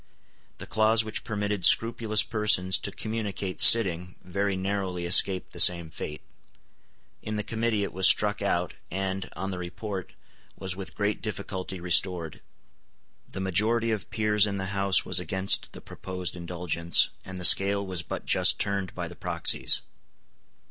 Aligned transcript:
The 0.57 0.65
clause 0.65 1.03
which 1.03 1.23
permitted 1.23 1.63
scrupulous 1.63 2.23
persons 2.23 2.79
to 2.79 2.91
communicate 2.91 3.61
sitting 3.61 4.15
very 4.23 4.57
narrowly 4.57 5.05
escaped 5.05 5.51
the 5.53 5.59
same 5.59 5.91
fate. 5.91 6.21
In 7.21 7.35
the 7.35 7.43
Committee 7.43 7.83
it 7.83 7.93
was 7.93 8.07
struck 8.07 8.41
out, 8.41 8.73
and, 8.89 9.29
on 9.35 9.51
the 9.51 9.59
report, 9.59 10.15
was 10.57 10.75
with 10.75 10.95
great 10.95 11.21
difficulty 11.21 11.79
restored. 11.79 12.41
The 13.31 13.39
majority 13.41 13.91
of 13.91 14.09
peers 14.09 14.47
in 14.47 14.57
the 14.57 14.73
House 14.73 15.05
was 15.05 15.19
against 15.19 15.71
the 15.73 15.81
proposed 15.81 16.35
indulgence, 16.35 17.09
and 17.23 17.37
the 17.37 17.45
scale 17.45 17.85
was 17.85 18.01
but 18.01 18.25
just 18.25 18.59
turned 18.59 18.95
by 18.95 19.07
the 19.07 19.15
proxies. 19.15 19.81